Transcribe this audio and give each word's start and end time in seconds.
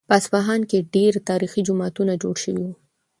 په 0.09 0.13
اصفهان 0.19 0.61
کې 0.69 0.87
ډېر 0.95 1.13
تاریخي 1.29 1.61
جوماتونه 1.67 2.13
جوړ 2.23 2.35
شوي 2.43 2.63
وو. 2.67 2.73